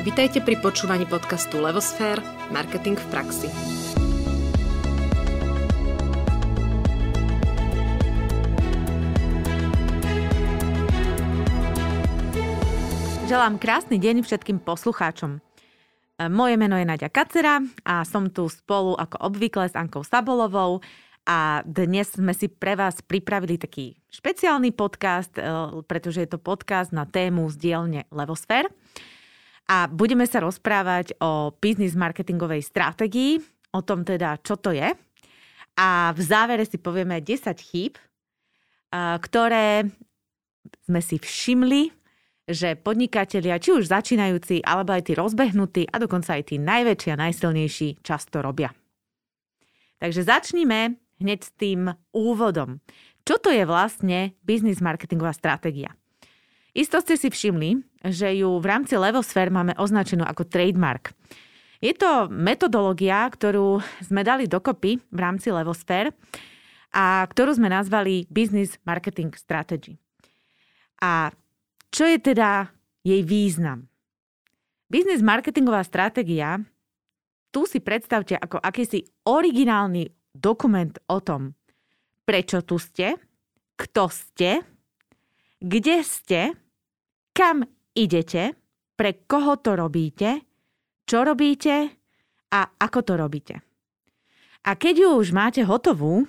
[0.00, 2.24] Vitajte pri počúvaní podcastu Levosfér–
[2.56, 3.48] Marketing v praxi.
[13.28, 15.36] Želám krásny deň všetkým poslucháčom.
[15.36, 15.40] E,
[16.32, 20.80] moje meno je Nadia Kacera a som tu spolu ako obvykle s Ankou Sabolovou
[21.28, 25.44] a dnes sme si pre vás pripravili taký špeciálny podcast, e,
[25.84, 28.72] pretože je to podcast na tému z dielne Levosfér
[29.70, 33.38] a budeme sa rozprávať o business marketingovej stratégii,
[33.70, 34.90] o tom teda, čo to je.
[35.78, 37.94] A v závere si povieme 10 chýb,
[39.22, 39.86] ktoré
[40.90, 41.94] sme si všimli,
[42.50, 47.20] že podnikatelia, či už začínajúci, alebo aj tí rozbehnutí a dokonca aj tí najväčší a
[47.30, 48.74] najsilnejší často robia.
[50.02, 52.82] Takže začníme hneď s tým úvodom.
[53.22, 55.94] Čo to je vlastne business marketingová stratégia?
[56.80, 57.76] Isto ste si všimli,
[58.08, 61.12] že ju v rámci Levosfér máme označenú ako trademark.
[61.76, 66.08] Je to metodológia, ktorú sme dali dokopy v rámci Levosfér
[66.88, 70.00] a ktorú sme nazvali Business Marketing Strategy.
[71.04, 71.28] A
[71.92, 72.72] čo je teda
[73.04, 73.84] jej význam?
[74.88, 76.64] Business marketingová stratégia,
[77.52, 81.52] tu si predstavte ako akýsi originálny dokument o tom,
[82.24, 83.20] prečo tu ste,
[83.76, 84.64] kto ste,
[85.60, 86.56] kde ste,
[87.34, 87.64] kam
[87.96, 88.54] idete,
[88.94, 90.44] pre koho to robíte,
[91.08, 91.74] čo robíte
[92.52, 93.56] a ako to robíte.
[94.60, 96.28] A keď ju už máte hotovú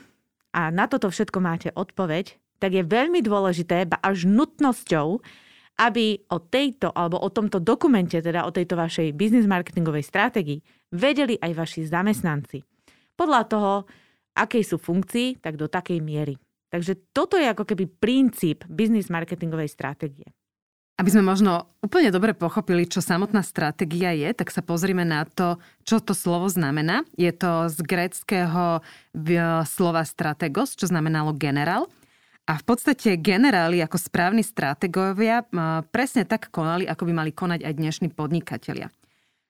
[0.56, 5.20] a na toto všetko máte odpoveď, tak je veľmi dôležité, ba až nutnosťou,
[5.82, 10.62] aby o tejto alebo o tomto dokumente, teda o tejto vašej business marketingovej stratégii,
[10.94, 12.62] vedeli aj vaši zamestnanci.
[13.18, 13.74] Podľa toho,
[14.38, 16.38] akej sú funkcii, tak do takej miery.
[16.72, 20.30] Takže toto je ako keby princíp biznis marketingovej stratégie.
[21.02, 25.58] Aby sme možno úplne dobre pochopili, čo samotná stratégia je, tak sa pozrime na to,
[25.82, 27.02] čo to slovo znamená.
[27.18, 28.86] Je to z gréckého
[29.66, 31.90] slova strategos, čo znamenalo generál.
[32.46, 35.42] A v podstate generáli ako správni strategovia
[35.90, 38.94] presne tak konali, ako by mali konať aj dnešní podnikatelia.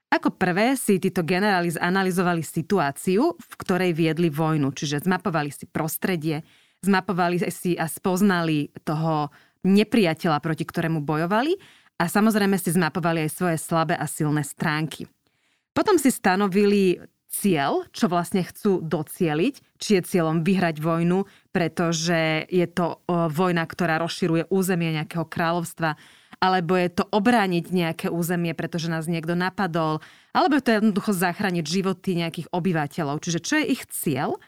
[0.07, 6.47] Ako prvé si títo generáli zanalizovali situáciu, v ktorej viedli vojnu, čiže zmapovali si prostredie,
[6.79, 9.27] zmapovali si a spoznali toho
[9.61, 11.57] nepriateľa, proti ktorému bojovali
[12.01, 15.05] a samozrejme si zmapovali aj svoje slabé a silné stránky.
[15.71, 16.99] Potom si stanovili
[17.31, 21.23] cieľ, čo vlastne chcú docieliť, či je cieľom vyhrať vojnu,
[21.55, 25.95] pretože je to vojna, ktorá rozširuje územie nejakého kráľovstva,
[26.41, 30.03] alebo je to obrániť nejaké územie, pretože nás niekto napadol,
[30.35, 33.21] alebo je to jednoducho zachrániť životy nejakých obyvateľov.
[33.23, 34.41] Čiže čo je ich cieľ?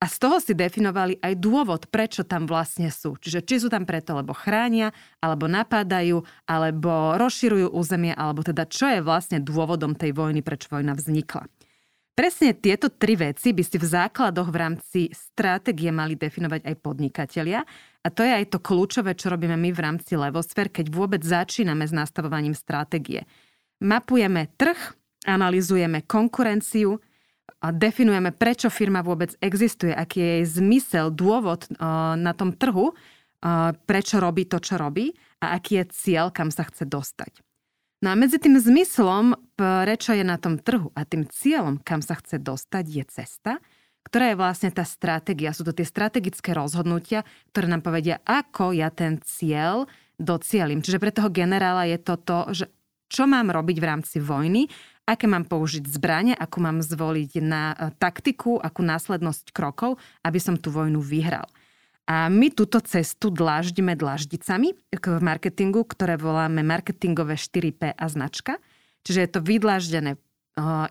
[0.00, 3.20] A z toho si definovali aj dôvod, prečo tam vlastne sú.
[3.20, 8.88] Čiže či sú tam preto, lebo chránia, alebo napadajú, alebo rozširujú územie, alebo teda čo
[8.88, 11.44] je vlastne dôvodom tej vojny, prečo vojna vznikla.
[12.16, 17.60] Presne tieto tri veci by si v základoch v rámci stratégie mali definovať aj podnikatelia.
[18.00, 21.84] A to je aj to kľúčové, čo robíme my v rámci Levosfér, keď vôbec začíname
[21.84, 23.28] s nastavovaním stratégie.
[23.80, 24.76] Mapujeme trh,
[25.28, 27.00] analizujeme konkurenciu,
[27.58, 31.66] a definujeme, prečo firma vôbec existuje, aký je jej zmysel, dôvod
[32.14, 32.94] na tom trhu,
[33.88, 35.10] prečo robí to, čo robí
[35.42, 37.42] a aký je cieľ, kam sa chce dostať.
[38.00, 42.16] No a medzi tým zmyslom, prečo je na tom trhu a tým cieľom, kam sa
[42.16, 43.52] chce dostať, je cesta,
[44.08, 45.52] ktorá je vlastne tá stratégia.
[45.52, 49.84] Sú to tie strategické rozhodnutia, ktoré nám povedia, ako ja ten cieľ
[50.16, 50.80] docielím.
[50.80, 52.64] Čiže pre toho generála je to to, že
[53.10, 54.70] čo mám robiť v rámci vojny
[55.10, 60.54] aké mám použiť zbranie, ako mám zvoliť na e, taktiku, akú následnosť krokov, aby som
[60.54, 61.50] tú vojnu vyhral.
[62.06, 68.58] A my túto cestu dláždime dláždicami v marketingu, ktoré voláme marketingové 4P a značka.
[69.06, 70.18] Čiže je to vydláždené e,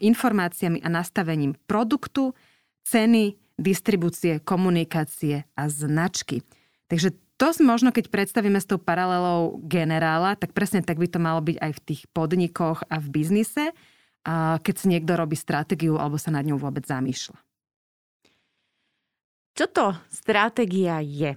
[0.03, 2.35] informáciami a nastavením produktu,
[2.83, 6.43] ceny, distribúcie, komunikácie a značky.
[6.91, 11.39] Takže to možno, keď predstavíme s tou paralelou generála, tak presne tak by to malo
[11.39, 13.71] byť aj v tých podnikoch a v biznise
[14.59, 17.39] keď si niekto robí stratégiu alebo sa nad ňou vôbec zamýšľa.
[19.55, 21.35] Čo to stratégia je?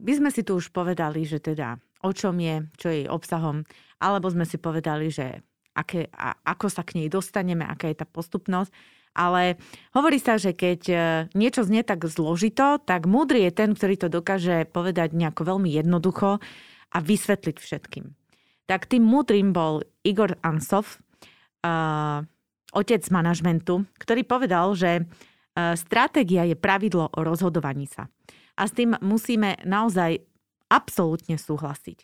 [0.00, 3.64] My sme si tu už povedali, že teda o čom je, čo je jej obsahom,
[3.96, 5.40] alebo sme si povedali, že
[5.72, 8.72] aké, a ako sa k nej dostaneme, aká je tá postupnosť.
[9.16, 9.56] Ale
[9.96, 10.96] hovorí sa, že keď e,
[11.32, 16.36] niečo znie tak zložito, tak múdry je ten, ktorý to dokáže povedať nejako veľmi jednoducho
[16.92, 18.12] a vysvetliť všetkým.
[18.68, 21.00] Tak tým múdrym bol Igor Ansov,
[21.62, 22.22] uh,
[22.74, 28.10] otec manažmentu, ktorý povedal, že uh, stratégia je pravidlo o rozhodovaní sa.
[28.58, 30.18] A s tým musíme naozaj
[30.66, 32.02] absolútne súhlasiť.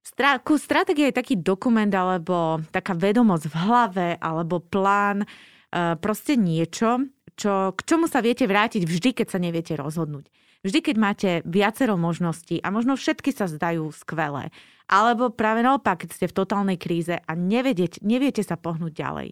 [0.00, 5.28] Stra- stratégia je taký dokument alebo taká vedomosť v hlave alebo plán,
[5.72, 7.06] proste niečo,
[7.38, 10.28] čo, k čomu sa viete vrátiť vždy, keď sa neviete rozhodnúť.
[10.60, 14.52] Vždy, keď máte viacero možností a možno všetky sa zdajú skvelé,
[14.90, 19.28] alebo práve naopak, keď ste v totálnej kríze a neviete, neviete sa pohnúť ďalej.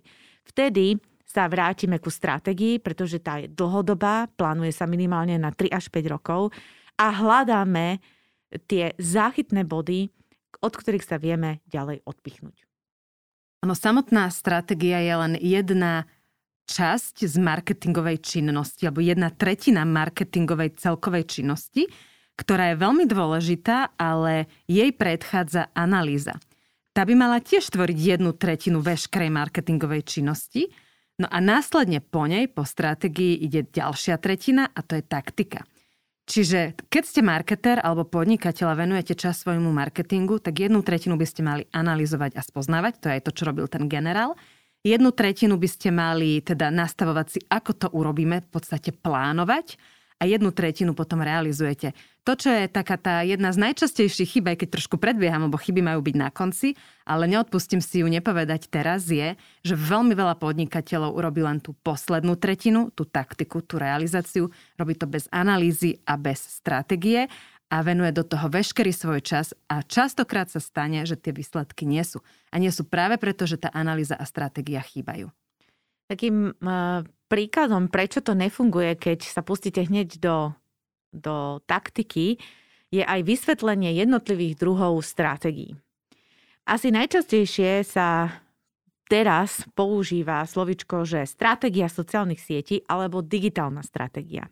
[0.49, 0.97] Vtedy
[1.29, 6.15] sa vrátime ku stratégii, pretože tá je dlhodobá, plánuje sa minimálne na 3 až 5
[6.15, 6.57] rokov
[6.97, 8.01] a hľadáme
[8.65, 10.09] tie záchytné body,
[10.65, 12.65] od ktorých sa vieme ďalej odpichnúť.
[13.69, 16.09] Ono, samotná stratégia je len jedna
[16.69, 21.89] časť z marketingovej činnosti, alebo jedna tretina marketingovej celkovej činnosti,
[22.37, 26.37] ktorá je veľmi dôležitá, ale jej predchádza analýza.
[26.93, 30.69] Tá by mala tiež tvoriť jednu tretinu veškerej marketingovej činnosti,
[31.19, 35.65] no a následne po nej, po stratégii, ide ďalšia tretina a to je taktika.
[36.29, 41.25] Čiže keď ste marketer alebo podnikateľ a venujete čas svojmu marketingu, tak jednu tretinu by
[41.25, 44.37] ste mali analyzovať a spoznávať, to je aj to, čo robil ten generál.
[44.87, 49.75] Jednu tretinu by ste mali teda nastavovať si, ako to urobíme, v podstate plánovať
[50.19, 51.95] a jednu tretinu potom realizujete.
[52.27, 55.81] To, čo je taká tá jedna z najčastejších chyb, aj keď trošku predbieham, lebo chyby
[55.81, 56.75] majú byť na konci,
[57.09, 62.37] ale neodpustím si ju nepovedať teraz, je, že veľmi veľa podnikateľov urobí len tú poslednú
[62.37, 67.31] tretinu, tú taktiku, tú realizáciu, robí to bez analýzy a bez stratégie
[67.69, 72.01] a venuje do toho veškerý svoj čas a častokrát sa stane, že tie výsledky nie
[72.01, 72.25] sú.
[72.49, 75.29] A nie sú práve preto, že tá analýza a stratégia chýbajú.
[76.09, 80.57] Takým uh, príkladom, prečo to nefunguje, keď sa pustíte hneď do,
[81.13, 82.41] do taktiky,
[82.89, 85.77] je aj vysvetlenie jednotlivých druhov stratégií.
[86.65, 88.41] Asi najčastejšie sa
[89.09, 94.49] teraz používa slovičko, že stratégia sociálnych sietí alebo digitálna stratégia.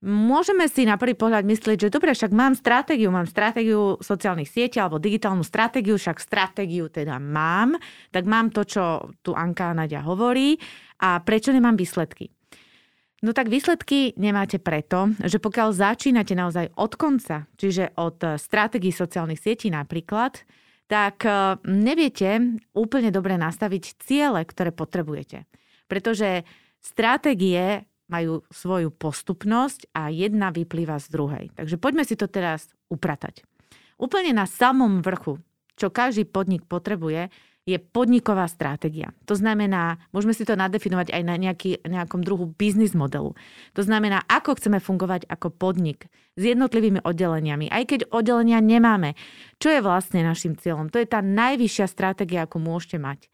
[0.00, 4.80] Môžeme si na prvý pohľad myslieť, že dobre, však mám stratégiu, mám stratégiu sociálnych sietí
[4.80, 7.76] alebo digitálnu stratégiu, však stratégiu teda mám,
[8.08, 10.56] tak mám to, čo tu Anka Nadia hovorí
[11.04, 12.32] a prečo nemám výsledky.
[13.20, 19.36] No tak výsledky nemáte preto, že pokiaľ začínate naozaj od konca, čiže od stratégií sociálnych
[19.36, 20.40] sietí napríklad,
[20.88, 25.44] tak e, neviete úplne dobre nastaviť ciele, ktoré potrebujete.
[25.86, 26.48] Pretože
[26.80, 31.44] stratégie majú svoju postupnosť a jedna vyplýva z druhej.
[31.54, 33.46] Takže poďme si to teraz upratať.
[33.96, 35.38] Úplne na samom vrchu,
[35.78, 37.30] čo každý podnik potrebuje,
[37.68, 39.12] je podniková stratégia.
[39.28, 43.36] To znamená, môžeme si to nadefinovať aj na nejaký, nejakom druhu biznis modelu.
[43.76, 49.14] To znamená, ako chceme fungovať ako podnik s jednotlivými oddeleniami, aj keď oddelenia nemáme.
[49.60, 50.88] Čo je vlastne našim cieľom?
[50.90, 53.28] To je tá najvyššia stratégia, ako môžete mať.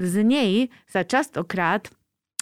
[0.00, 1.92] Z nej sa častokrát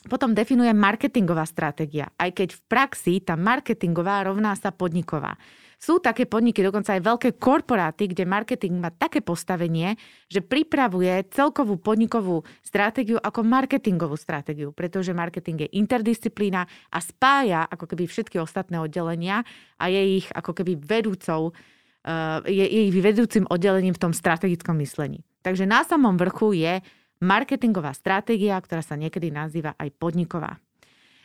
[0.06, 5.34] potom definuje marketingová stratégia, aj keď v praxi tá marketingová rovná sa podniková.
[5.78, 9.94] Sú také podniky, dokonca aj veľké korporáty, kde marketing má také postavenie,
[10.26, 17.94] že pripravuje celkovú podnikovú stratégiu ako marketingovú stratégiu, pretože marketing je interdisciplína a spája ako
[17.94, 19.46] keby všetky ostatné oddelenia
[19.78, 21.54] a je ich ako keby vedúcou,
[22.02, 25.22] eh, je, je ich vedúcim oddelením v tom strategickom myslení.
[25.46, 26.82] Takže na samom vrchu je
[27.22, 30.58] marketingová stratégia, ktorá sa niekedy nazýva aj podniková.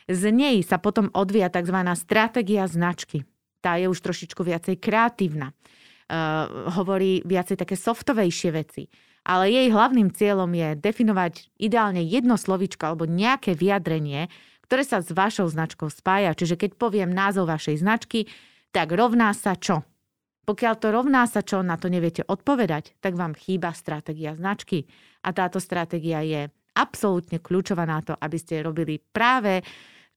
[0.04, 1.78] Z nej sa potom odvíja tzv.
[1.96, 3.24] stratégia značky.
[3.64, 5.56] Tá je už trošičku viacej kreatívna.
[6.04, 8.92] Uh, hovorí viacej také softovejšie veci.
[9.24, 14.28] Ale jej hlavným cieľom je definovať ideálne jedno slovičko alebo nejaké vyjadrenie,
[14.68, 16.36] ktoré sa s vašou značkou spája.
[16.36, 18.28] Čiže keď poviem názov vašej značky,
[18.68, 19.80] tak rovná sa čo?
[20.44, 24.84] Pokiaľ to rovná sa čo, na to neviete odpovedať, tak vám chýba stratégia značky.
[25.24, 29.64] A táto stratégia je absolútne kľúčová na to, aby ste robili práve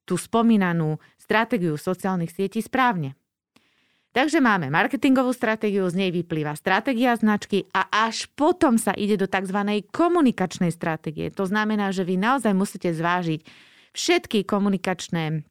[0.03, 3.15] tú spomínanú stratégiu sociálnych sietí správne.
[4.15, 9.29] Takže máme marketingovú stratégiu, z nej vyplýva stratégia značky a až potom sa ide do
[9.29, 9.59] tzv.
[9.93, 11.29] komunikačnej stratégie.
[11.37, 13.45] To znamená, že vy naozaj musíte zvážiť
[13.93, 15.45] všetky komunikačné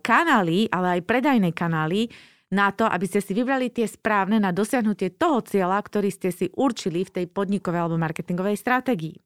[0.00, 2.08] kanály, ale aj predajné kanály,
[2.56, 6.48] na to, aby ste si vybrali tie správne na dosiahnutie toho cieľa, ktorý ste si
[6.56, 9.20] určili v tej podnikovej alebo marketingovej stratégii.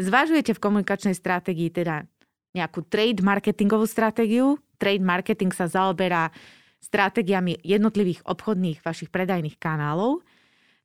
[0.00, 2.08] Zvažujete v komunikačnej stratégii teda
[2.56, 4.56] nejakú trade marketingovú stratégiu.
[4.80, 6.32] Trade marketing sa zaoberá
[6.80, 10.24] stratégiami jednotlivých obchodných vašich predajných kanálov.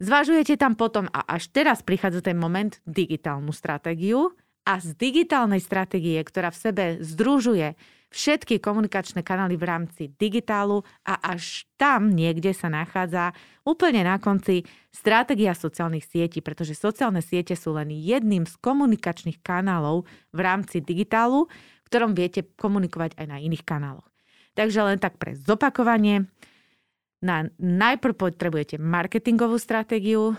[0.02, 4.36] Zvažujete tam potom, a až teraz prichádza ten moment, digitálnu stratégiu.
[4.68, 7.74] A z digitálnej stratégie, ktorá v sebe združuje
[8.12, 13.32] všetky komunikačné kanály v rámci digitálu a až tam niekde sa nachádza
[13.64, 20.04] úplne na konci stratégia sociálnych sietí, pretože sociálne siete sú len jedným z komunikačných kanálov
[20.36, 24.12] v rámci digitálu, v ktorom viete komunikovať aj na iných kanáloch.
[24.60, 26.28] Takže len tak pre zopakovanie.
[27.24, 30.36] na, najprv potrebujete marketingovú stratégiu e,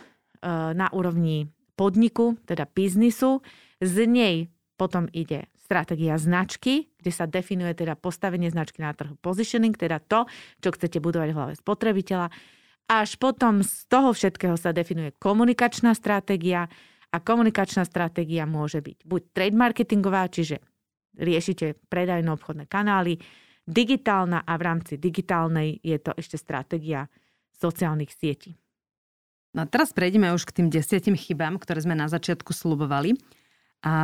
[0.76, 1.48] na úrovni
[1.78, 3.40] podniku, teda biznisu.
[3.80, 4.52] Z nej
[4.82, 10.26] potom ide stratégia značky, kde sa definuje teda postavenie značky na trhu, positioning, teda to,
[10.58, 12.34] čo chcete budovať v hlave spotrebiteľa.
[12.90, 16.66] Až potom z toho všetkého sa definuje komunikačná stratégia
[17.14, 20.58] a komunikačná stratégia môže byť buď trade marketingová, čiže
[21.14, 23.22] riešite predajno obchodné kanály,
[23.62, 27.06] digitálna a v rámci digitálnej je to ešte stratégia
[27.54, 28.58] sociálnych sietí.
[29.52, 33.14] No a teraz prejdeme už k tým desiatim chybám, ktoré sme na začiatku slubovali.
[33.82, 33.94] A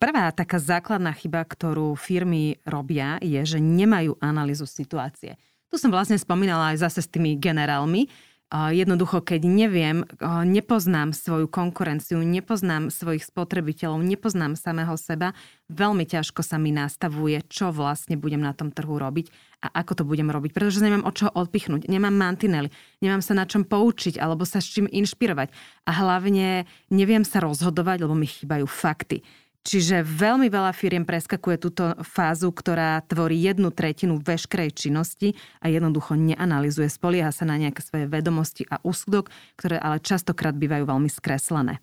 [0.00, 5.36] prvá taká základná chyba, ktorú firmy robia, je, že nemajú analýzu situácie.
[5.68, 8.08] Tu som vlastne spomínala aj zase s tými generálmi,
[8.48, 15.36] Jednoducho, keď neviem, nepoznám svoju konkurenciu, nepoznám svojich spotrebiteľov, nepoznám samého seba,
[15.68, 19.28] veľmi ťažko sa mi nastavuje, čo vlastne budem na tom trhu robiť
[19.58, 22.70] a ako to budem robiť, pretože nemám od čoho odpichnúť, nemám mantinely,
[23.02, 25.50] nemám sa na čom poučiť alebo sa s čím inšpirovať
[25.86, 29.26] a hlavne neviem sa rozhodovať, lebo mi chýbajú fakty.
[29.68, 36.16] Čiže veľmi veľa firiem preskakuje túto fázu, ktorá tvorí jednu tretinu veškerej činnosti a jednoducho
[36.16, 39.28] neanalizuje, spolieha sa na nejaké svoje vedomosti a úsudok,
[39.60, 41.82] ktoré ale častokrát bývajú veľmi skreslené.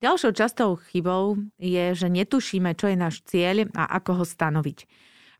[0.00, 4.88] Ďalšou častou chybou je, že netušíme, čo je náš cieľ a ako ho stanoviť.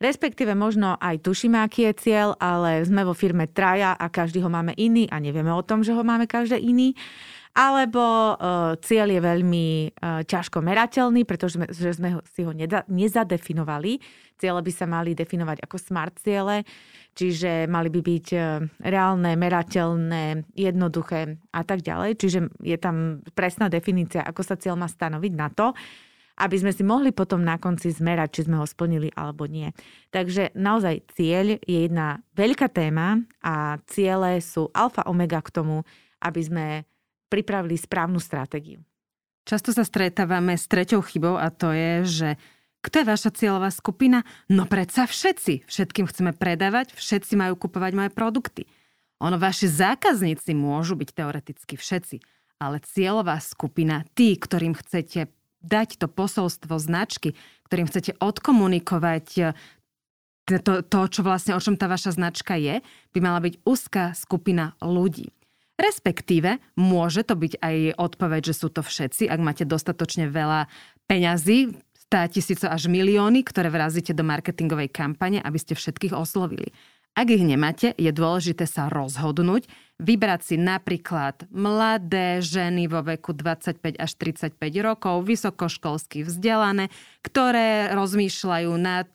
[0.01, 4.49] Respektíve možno aj tušíme, aký je cieľ, ale sme vo firme traja a každý ho
[4.49, 6.97] máme iný a nevieme o tom, že ho máme každý iný
[7.51, 12.87] alebo uh, cieľ je veľmi uh, ťažko merateľný, pretože sme, že sme si ho neda,
[12.87, 13.99] nezadefinovali.
[14.39, 16.63] Ciele by sa mali definovať ako smart ciele,
[17.13, 22.23] čiže mali by byť uh, reálne, merateľné, jednoduché a tak ďalej.
[22.23, 25.75] Čiže je tam presná definícia, ako sa cieľ má stanoviť na to,
[26.41, 29.77] aby sme si mohli potom na konci zmerať, či sme ho splnili alebo nie.
[30.09, 35.85] Takže naozaj cieľ je jedna veľká téma a ciele sú alfa omega k tomu,
[36.25, 36.67] aby sme
[37.29, 38.81] pripravili správnu stratégiu.
[39.45, 42.29] Často sa stretávame s treťou chybou a to je, že
[42.81, 44.25] kto je vaša cieľová skupina?
[44.49, 45.69] No predsa všetci.
[45.69, 48.65] Všetkým chceme predávať, všetci majú kupovať moje produkty.
[49.21, 52.25] Ono, vaši zákazníci môžu byť teoreticky všetci,
[52.57, 55.29] ale cieľová skupina, tí, ktorým chcete
[55.61, 57.37] dať to posolstvo značky,
[57.69, 59.53] ktorým chcete odkomunikovať eh,
[60.51, 62.83] to, to, čo vlastne, o čom tá vaša značka je,
[63.15, 65.31] by mala byť úzká skupina ľudí.
[65.79, 70.67] Respektíve môže to byť aj odpoveď, že sú to všetci, ak máte dostatočne veľa
[71.09, 71.73] peňazí,
[72.11, 76.75] 100 tisíco až milióny, ktoré vrazíte do marketingovej kampane, aby ste všetkých oslovili.
[77.15, 79.71] Ak ich nemáte, je dôležité sa rozhodnúť,
[80.01, 86.89] vybrať si napríklad mladé ženy vo veku 25 až 35 rokov, vysokoškolsky vzdelané,
[87.21, 89.13] ktoré rozmýšľajú nad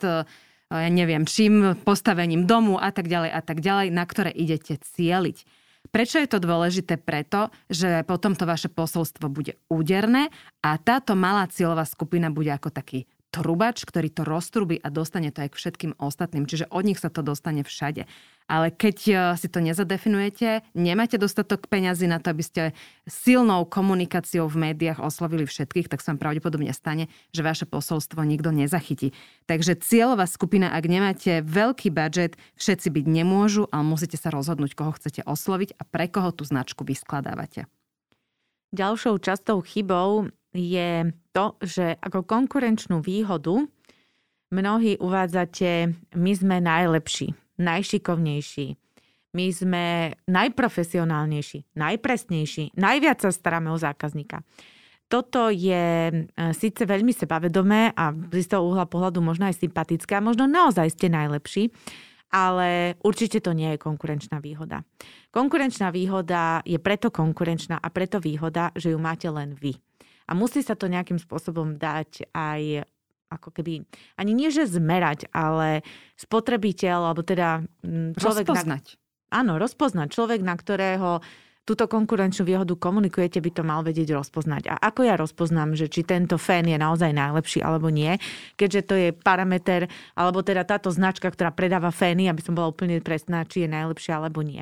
[0.66, 5.46] ja neviem čím, postavením domu a tak ďalej a tak ďalej, na ktoré idete cieliť.
[5.94, 6.98] Prečo je to dôležité?
[6.98, 10.34] Preto, že potom to vaše posolstvo bude úderné
[10.66, 15.44] a táto malá cieľová skupina bude ako taký trubač, ktorý to roztrubí a dostane to
[15.44, 16.48] aj k všetkým ostatným.
[16.48, 18.08] Čiže od nich sa to dostane všade.
[18.48, 22.62] Ale keď e, si to nezadefinujete, nemáte dostatok peňazí na to, aby ste
[23.04, 28.56] silnou komunikáciou v médiách oslovili všetkých, tak sa vám pravdepodobne stane, že vaše posolstvo nikto
[28.56, 29.12] nezachytí.
[29.50, 34.96] Takže cieľová skupina, ak nemáte veľký budget, všetci byť nemôžu, ale musíte sa rozhodnúť, koho
[34.96, 37.68] chcete osloviť a pre koho tú značku vyskladávate.
[38.76, 43.68] Ďalšou častou chybou je to, že ako konkurenčnú výhodu
[44.56, 48.68] mnohí uvádzate, my sme najlepší, najšikovnejší,
[49.36, 49.86] my sme
[50.32, 54.48] najprofesionálnejší, najpresnejší, najviac sa staráme o zákazníka.
[55.06, 56.14] Toto je e,
[56.56, 61.14] síce veľmi sebavedomé a z toho uhla pohľadu možno aj sympatické a možno naozaj ste
[61.14, 61.70] najlepší,
[62.34, 64.82] ale určite to nie je konkurenčná výhoda.
[65.30, 69.78] Konkurenčná výhoda je preto konkurenčná a preto výhoda, že ju máte len vy.
[70.26, 72.86] A musí sa to nejakým spôsobom dať aj
[73.30, 73.84] ako keby,
[74.22, 75.82] ani nie že zmerať, ale
[76.16, 78.46] spotrebiteľ, alebo teda mm, človek...
[78.48, 78.86] Rozpoznať.
[79.34, 80.08] Na, áno, rozpoznať.
[80.14, 81.20] Človek, na ktorého
[81.66, 84.70] túto konkurenčnú výhodu komunikujete, by to mal vedieť rozpoznať.
[84.70, 88.22] A ako ja rozpoznám, že či tento fén je naozaj najlepší alebo nie,
[88.54, 93.02] keďže to je parameter, alebo teda táto značka, ktorá predáva fény, aby som bola úplne
[93.02, 94.62] presná, či je najlepšia alebo nie.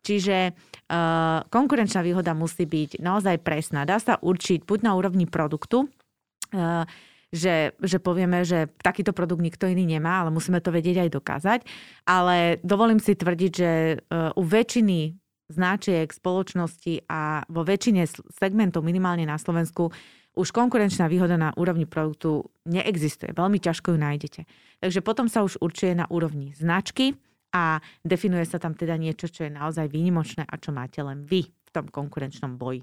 [0.00, 3.84] Čiže uh, konkurenčná výhoda musí byť naozaj presná.
[3.84, 6.88] Dá sa určiť buď na úrovni produktu, uh,
[7.30, 11.60] že, že povieme, že takýto produkt nikto iný nemá, ale musíme to vedieť aj dokázať.
[12.08, 18.06] Ale dovolím si tvrdiť, že uh, u väčšiny značiek, spoločnosti a vo väčšine
[18.38, 19.90] segmentov, minimálne na Slovensku,
[20.38, 23.34] už konkurenčná výhoda na úrovni produktu neexistuje.
[23.34, 24.40] Veľmi ťažko ju nájdete.
[24.78, 27.18] Takže potom sa už určuje na úrovni značky,
[27.50, 31.50] a definuje sa tam teda niečo, čo je naozaj výnimočné a čo máte len vy
[31.50, 32.82] v tom konkurenčnom boji.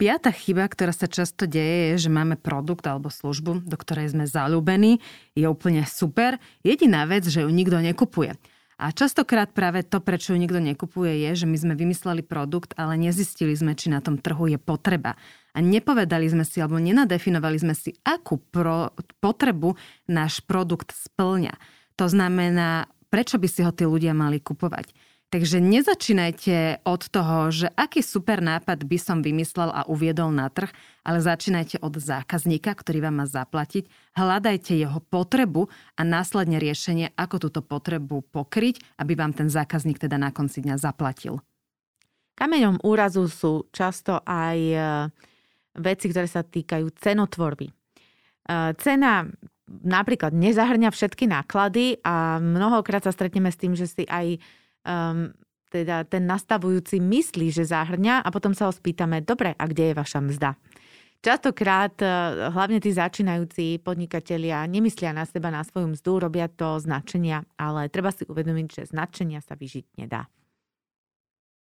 [0.00, 4.24] Piatá chyba, ktorá sa často deje, je, že máme produkt alebo službu, do ktorej sme
[4.24, 4.96] zalúbení,
[5.36, 6.40] je úplne super.
[6.64, 8.32] Jediná vec, že ju nikto nekupuje.
[8.80, 12.96] A častokrát práve to, prečo ju nikto nekupuje, je, že my sme vymysleli produkt, ale
[12.96, 15.20] nezistili sme, či na tom trhu je potreba.
[15.52, 19.76] A nepovedali sme si, alebo nenadefinovali sme si, akú pro, potrebu
[20.08, 21.60] náš produkt splňa.
[22.00, 24.94] To znamená, prečo by si ho tí ľudia mali kupovať.
[25.30, 30.74] Takže nezačínajte od toho, že aký super nápad by som vymyslel a uviedol na trh,
[31.06, 33.86] ale začínajte od zákazníka, ktorý vám má zaplatiť.
[34.18, 40.18] Hľadajte jeho potrebu a následne riešenie, ako túto potrebu pokryť, aby vám ten zákazník teda
[40.18, 41.38] na konci dňa zaplatil.
[42.34, 44.78] Kameňom úrazu sú často aj e,
[45.78, 47.70] veci, ktoré sa týkajú cenotvorby.
[47.70, 47.74] E,
[48.82, 49.30] cena
[49.70, 54.42] napríklad nezahrňa všetky náklady a mnohokrát sa stretneme s tým, že si aj
[54.82, 55.30] um,
[55.70, 59.94] teda ten nastavujúci myslí, že zahrňa a potom sa ho spýtame, dobre, a kde je
[59.94, 60.58] vaša mzda?
[61.20, 62.10] Častokrát eh,
[62.50, 68.10] hlavne tí začínajúci podnikatelia nemyslia na seba, na svoju mzdu, robia to značenia, ale treba
[68.10, 70.26] si uvedomiť, že značenia sa vyžiť nedá.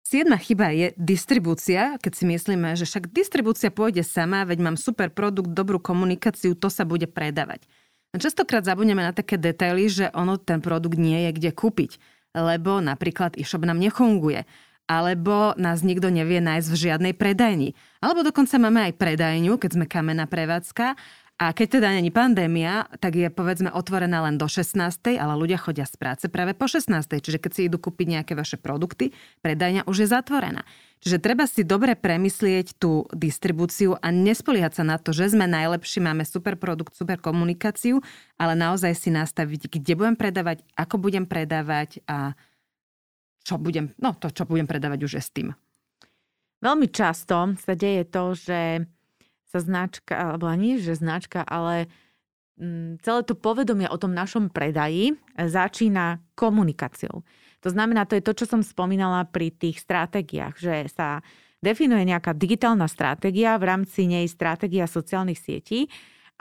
[0.03, 5.09] Siedma chyba je distribúcia, keď si myslíme, že však distribúcia pôjde sama, veď mám super
[5.09, 7.65] produkt, dobrú komunikáciu, to sa bude predávať.
[8.13, 11.97] Častokrát zabudneme na také detaily, že ono ten produkt nie je kde kúpiť
[12.33, 14.49] lebo napríklad e-shop nám nefunguje
[14.91, 17.73] alebo nás nikto nevie nájsť v žiadnej predajni.
[18.03, 20.99] Alebo dokonca máme aj predajňu, keď sme kamená prevádzka
[21.43, 24.79] a keď teda není pandémia, tak je povedzme otvorená len do 16.
[25.19, 27.03] ale ľudia chodia z práce práve po 16.
[27.03, 29.11] Čiže keď si idú kúpiť nejaké vaše produkty,
[29.43, 30.63] predajňa už je zatvorená.
[31.03, 35.99] Čiže treba si dobre premyslieť tú distribúciu a nespoliehať sa na to, že sme najlepší,
[35.99, 37.99] máme super produkt, super komunikáciu,
[38.39, 42.39] ale naozaj si nastaviť, kde budem predávať, ako budem predávať a
[43.43, 45.49] čo budem, no to, čo budem predávať už je s tým.
[46.63, 48.87] Veľmi často sa deje to, že
[49.53, 51.93] sa značka, alebo ani že značka, ale
[52.57, 57.21] mm, celé to povedomie o tom našom predaji začína komunikáciou.
[57.63, 61.23] To znamená, to je to, čo som spomínala pri tých stratégiách, že sa
[61.63, 65.87] definuje nejaká digitálna stratégia, v rámci nej stratégia sociálnych sietí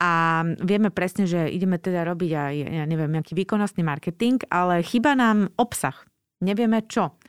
[0.02, 5.14] a vieme presne, že ideme teda robiť aj, ja neviem, nejaký výkonnostný marketing, ale chyba
[5.14, 5.94] nám obsah.
[6.42, 7.22] Nevieme čo.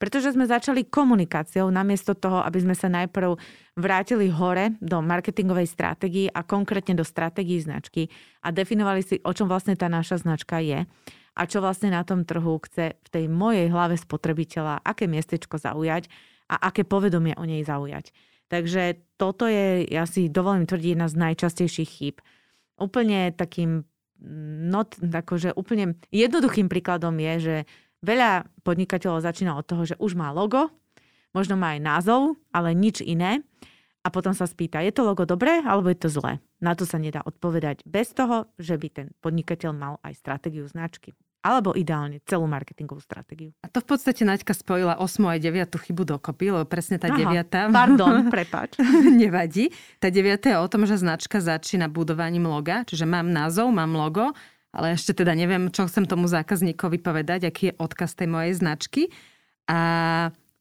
[0.00, 3.36] Pretože sme začali komunikáciou namiesto toho, aby sme sa najprv
[3.76, 8.08] vrátili hore do marketingovej stratégii a konkrétne do stratégii značky
[8.40, 10.88] a definovali si, o čom vlastne tá naša značka je
[11.36, 16.08] a čo vlastne na tom trhu chce v tej mojej hlave spotrebiteľa, aké miestečko zaujať
[16.50, 18.10] a aké povedomie o nej zaujať.
[18.50, 22.16] Takže toto je, ja si dovolím tvrdiť, jedna z najčastejších chýb.
[22.82, 23.86] Úplne takým
[24.66, 27.56] not, akože úplne jednoduchým príkladom je, že
[28.00, 30.72] Veľa podnikateľov začína od toho, že už má logo,
[31.36, 33.44] možno má aj názov, ale nič iné.
[34.00, 36.40] A potom sa spýta, je to logo dobré alebo je to zlé?
[36.64, 41.12] Na to sa nedá odpovedať bez toho, že by ten podnikateľ mal aj stratégiu značky.
[41.40, 43.52] Alebo ideálne celú marketingovú stratégiu.
[43.64, 47.72] A to v podstate Naďka spojila 8 aj 9 chybu dokopy, lebo presne tá 9.
[47.72, 48.76] Pardon, prepač.
[49.24, 49.72] nevadí.
[50.00, 54.36] Tá 9 je o tom, že značka začína budovaním loga, čiže mám názov, mám logo
[54.70, 59.10] ale ešte teda neviem, čo chcem tomu zákazníkovi povedať, aký je odkaz tej mojej značky.
[59.66, 59.78] A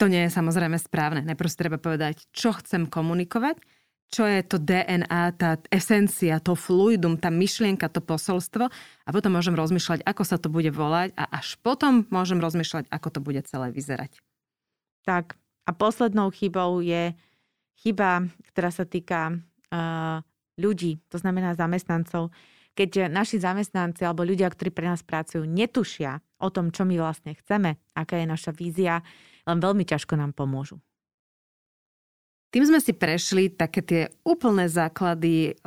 [0.02, 1.22] to nie je samozrejme správne.
[1.26, 3.62] Najprv treba povedať, čo chcem komunikovať,
[4.10, 8.66] čo je to DNA, tá esencia, to fluidum, tá myšlienka, to posolstvo
[9.06, 13.08] a potom môžem rozmýšľať, ako sa to bude volať a až potom môžem rozmýšľať, ako
[13.14, 14.18] to bude celé vyzerať.
[15.06, 15.38] Tak
[15.70, 17.14] a poslednou chybou je
[17.86, 20.26] chyba, ktorá sa týka uh,
[20.58, 22.34] ľudí, to znamená zamestnancov
[22.80, 27.36] keď naši zamestnanci alebo ľudia, ktorí pre nás pracujú, netušia o tom, čo my vlastne
[27.36, 29.04] chceme, aká je naša vízia,
[29.44, 30.80] len veľmi ťažko nám pomôžu.
[32.56, 35.60] Tým sme si prešli také tie úplné základy,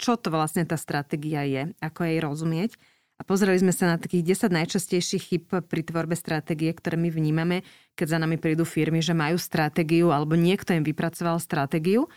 [0.00, 2.72] čo to vlastne tá stratégia je, ako jej rozumieť.
[3.18, 7.60] A pozreli sme sa na takých 10 najčastejších chyb pri tvorbe stratégie, ktoré my vnímame,
[7.92, 12.08] keď za nami prídu firmy, že majú stratégiu alebo niekto im vypracoval stratégiu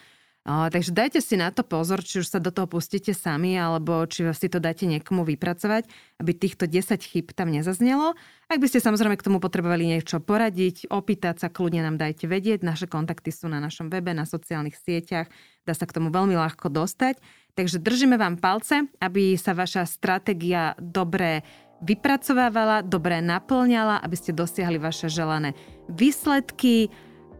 [0.45, 4.25] takže dajte si na to pozor, či už sa do toho pustíte sami, alebo či
[4.33, 5.85] si to dáte niekomu vypracovať,
[6.17, 8.17] aby týchto 10 chyb tam nezaznelo.
[8.49, 12.65] Ak by ste samozrejme k tomu potrebovali niečo poradiť, opýtať sa, kľudne nám dajte vedieť.
[12.65, 15.29] Naše kontakty sú na našom webe, na sociálnych sieťach.
[15.61, 17.21] Dá sa k tomu veľmi ľahko dostať.
[17.53, 21.45] Takže držíme vám palce, aby sa vaša stratégia dobre
[21.85, 25.53] vypracovávala, dobre naplňala, aby ste dosiahli vaše želané
[25.85, 26.89] výsledky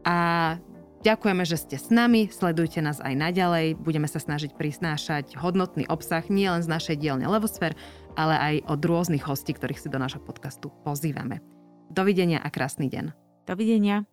[0.05, 0.57] a
[1.01, 6.21] Ďakujeme, že ste s nami, sledujte nás aj naďalej, budeme sa snažiť prisnášať hodnotný obsah
[6.29, 7.73] nielen z našej dielne Levosfér,
[8.13, 11.41] ale aj od rôznych hostí, ktorých si do nášho podcastu pozývame.
[11.89, 13.17] Dovidenia a krásny deň.
[13.49, 14.05] Dovidenia.